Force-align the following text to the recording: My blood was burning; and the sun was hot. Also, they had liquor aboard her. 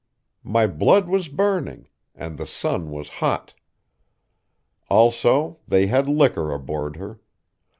My 0.43 0.65
blood 0.65 1.07
was 1.07 1.27
burning; 1.27 1.87
and 2.15 2.35
the 2.39 2.47
sun 2.47 2.89
was 2.89 3.07
hot. 3.21 3.53
Also, 4.89 5.59
they 5.67 5.85
had 5.85 6.07
liquor 6.09 6.51
aboard 6.51 6.95
her. 6.95 7.19